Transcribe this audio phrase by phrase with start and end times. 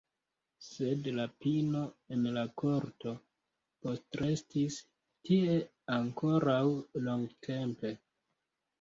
[0.67, 1.81] Sed la pino
[2.15, 3.15] en la korto
[3.85, 4.81] postrestis
[5.31, 5.63] tie
[6.01, 6.61] ankoraŭ
[7.09, 7.99] longtempe.